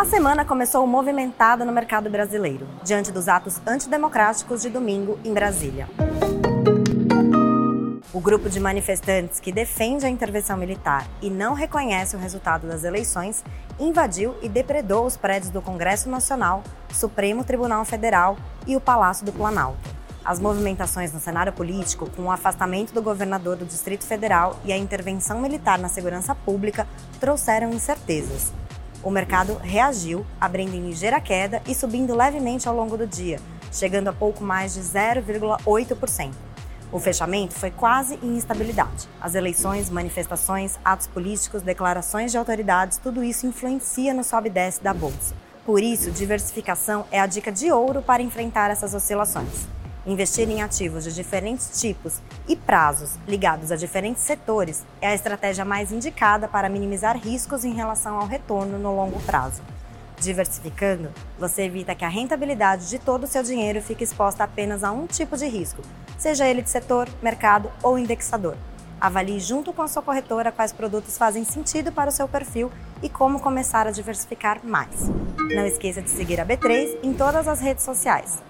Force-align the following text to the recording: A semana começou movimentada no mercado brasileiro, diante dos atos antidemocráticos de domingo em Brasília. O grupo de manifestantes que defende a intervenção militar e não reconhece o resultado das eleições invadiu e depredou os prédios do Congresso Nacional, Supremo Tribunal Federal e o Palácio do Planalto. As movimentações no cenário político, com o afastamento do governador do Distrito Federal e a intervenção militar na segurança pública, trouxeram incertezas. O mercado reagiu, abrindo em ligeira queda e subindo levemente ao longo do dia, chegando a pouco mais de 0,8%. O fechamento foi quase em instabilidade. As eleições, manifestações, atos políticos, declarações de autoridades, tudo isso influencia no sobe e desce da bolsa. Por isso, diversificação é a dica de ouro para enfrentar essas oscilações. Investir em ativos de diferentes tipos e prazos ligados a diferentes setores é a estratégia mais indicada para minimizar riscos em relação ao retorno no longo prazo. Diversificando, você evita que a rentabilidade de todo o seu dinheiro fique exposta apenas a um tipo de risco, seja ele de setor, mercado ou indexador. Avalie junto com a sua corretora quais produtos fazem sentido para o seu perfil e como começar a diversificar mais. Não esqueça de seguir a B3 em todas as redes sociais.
A 0.00 0.04
semana 0.06 0.46
começou 0.46 0.86
movimentada 0.86 1.62
no 1.62 1.72
mercado 1.72 2.08
brasileiro, 2.08 2.66
diante 2.82 3.12
dos 3.12 3.28
atos 3.28 3.60
antidemocráticos 3.66 4.62
de 4.62 4.70
domingo 4.70 5.18
em 5.22 5.34
Brasília. 5.34 5.86
O 8.10 8.18
grupo 8.18 8.48
de 8.48 8.58
manifestantes 8.58 9.38
que 9.38 9.52
defende 9.52 10.06
a 10.06 10.08
intervenção 10.08 10.56
militar 10.56 11.06
e 11.20 11.28
não 11.28 11.52
reconhece 11.52 12.16
o 12.16 12.18
resultado 12.18 12.66
das 12.66 12.82
eleições 12.82 13.44
invadiu 13.78 14.34
e 14.40 14.48
depredou 14.48 15.04
os 15.04 15.18
prédios 15.18 15.52
do 15.52 15.60
Congresso 15.60 16.08
Nacional, 16.08 16.64
Supremo 16.94 17.44
Tribunal 17.44 17.84
Federal 17.84 18.38
e 18.66 18.76
o 18.76 18.80
Palácio 18.80 19.26
do 19.26 19.32
Planalto. 19.34 19.86
As 20.24 20.40
movimentações 20.40 21.12
no 21.12 21.20
cenário 21.20 21.52
político, 21.52 22.08
com 22.08 22.22
o 22.22 22.30
afastamento 22.30 22.94
do 22.94 23.02
governador 23.02 23.54
do 23.54 23.66
Distrito 23.66 24.06
Federal 24.06 24.58
e 24.64 24.72
a 24.72 24.78
intervenção 24.78 25.42
militar 25.42 25.78
na 25.78 25.90
segurança 25.90 26.34
pública, 26.34 26.88
trouxeram 27.20 27.68
incertezas. 27.68 28.50
O 29.02 29.10
mercado 29.10 29.54
reagiu, 29.62 30.26
abrindo 30.38 30.74
em 30.74 30.86
ligeira 30.86 31.20
queda 31.20 31.62
e 31.66 31.74
subindo 31.74 32.14
levemente 32.14 32.68
ao 32.68 32.76
longo 32.76 32.98
do 32.98 33.06
dia, 33.06 33.40
chegando 33.72 34.08
a 34.08 34.12
pouco 34.12 34.44
mais 34.44 34.74
de 34.74 34.80
0,8%. 34.80 36.32
O 36.92 36.98
fechamento 36.98 37.54
foi 37.54 37.70
quase 37.70 38.18
em 38.22 38.36
instabilidade. 38.36 39.08
As 39.20 39.34
eleições, 39.34 39.88
manifestações, 39.88 40.78
atos 40.84 41.06
políticos, 41.06 41.62
declarações 41.62 42.30
de 42.30 42.36
autoridades, 42.36 42.98
tudo 42.98 43.24
isso 43.24 43.46
influencia 43.46 44.12
no 44.12 44.24
sobe 44.24 44.48
e 44.48 44.52
desce 44.52 44.82
da 44.82 44.92
bolsa. 44.92 45.34
Por 45.64 45.82
isso, 45.82 46.10
diversificação 46.10 47.06
é 47.10 47.20
a 47.20 47.26
dica 47.26 47.50
de 47.52 47.70
ouro 47.70 48.02
para 48.02 48.22
enfrentar 48.22 48.70
essas 48.70 48.92
oscilações. 48.92 49.79
Investir 50.06 50.48
em 50.48 50.62
ativos 50.62 51.04
de 51.04 51.12
diferentes 51.12 51.78
tipos 51.78 52.20
e 52.48 52.56
prazos 52.56 53.18
ligados 53.28 53.70
a 53.70 53.76
diferentes 53.76 54.22
setores 54.22 54.82
é 55.00 55.08
a 55.08 55.14
estratégia 55.14 55.62
mais 55.62 55.92
indicada 55.92 56.48
para 56.48 56.70
minimizar 56.70 57.18
riscos 57.18 57.66
em 57.66 57.74
relação 57.74 58.18
ao 58.18 58.26
retorno 58.26 58.78
no 58.78 58.96
longo 58.96 59.20
prazo. 59.20 59.60
Diversificando, 60.18 61.10
você 61.38 61.62
evita 61.62 61.94
que 61.94 62.04
a 62.04 62.08
rentabilidade 62.08 62.88
de 62.88 62.98
todo 62.98 63.24
o 63.24 63.26
seu 63.26 63.42
dinheiro 63.42 63.82
fique 63.82 64.04
exposta 64.04 64.44
apenas 64.44 64.82
a 64.82 64.90
um 64.90 65.06
tipo 65.06 65.36
de 65.36 65.46
risco, 65.46 65.82
seja 66.16 66.48
ele 66.48 66.62
de 66.62 66.70
setor, 66.70 67.06
mercado 67.22 67.70
ou 67.82 67.98
indexador. 67.98 68.56
Avalie 68.98 69.38
junto 69.40 69.72
com 69.72 69.82
a 69.82 69.88
sua 69.88 70.02
corretora 70.02 70.52
quais 70.52 70.72
produtos 70.72 71.16
fazem 71.16 71.44
sentido 71.44 71.92
para 71.92 72.08
o 72.08 72.12
seu 72.12 72.26
perfil 72.26 72.70
e 73.02 73.08
como 73.08 73.40
começar 73.40 73.86
a 73.86 73.90
diversificar 73.90 74.64
mais. 74.64 75.08
Não 75.54 75.66
esqueça 75.66 76.00
de 76.00 76.10
seguir 76.10 76.40
a 76.40 76.46
B3 76.46 76.98
em 77.02 77.12
todas 77.12 77.48
as 77.48 77.60
redes 77.60 77.84
sociais. 77.84 78.49